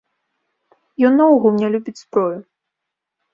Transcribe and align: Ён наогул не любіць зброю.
Ён 1.09 1.13
наогул 1.21 1.53
не 1.61 1.69
любіць 1.75 1.95
зброю. 2.01 2.39